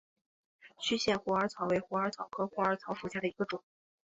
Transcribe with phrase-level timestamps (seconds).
[0.79, 3.63] 区限虎耳草为虎耳草科虎耳草属下的一个种。